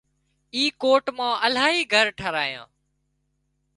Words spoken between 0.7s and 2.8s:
ڪوٽ مان الاهي گھر ٺاهرايان